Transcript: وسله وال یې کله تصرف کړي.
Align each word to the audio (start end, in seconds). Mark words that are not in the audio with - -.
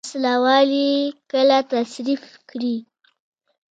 وسله 0.07 0.33
وال 0.43 0.71
یې 0.83 0.95
کله 1.31 1.57
تصرف 1.71 2.23
کړي. 2.49 2.75